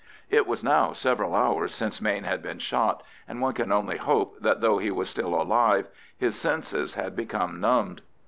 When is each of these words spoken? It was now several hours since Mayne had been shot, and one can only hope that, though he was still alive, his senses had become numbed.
It 0.31 0.47
was 0.47 0.63
now 0.63 0.93
several 0.93 1.35
hours 1.35 1.75
since 1.75 2.01
Mayne 2.01 2.23
had 2.23 2.41
been 2.41 2.57
shot, 2.57 3.03
and 3.27 3.39
one 3.39 3.53
can 3.53 3.71
only 3.71 3.97
hope 3.97 4.39
that, 4.39 4.59
though 4.59 4.79
he 4.79 4.89
was 4.89 5.11
still 5.11 5.39
alive, 5.39 5.89
his 6.17 6.35
senses 6.35 6.95
had 6.95 7.15
become 7.15 7.59
numbed. 7.59 8.01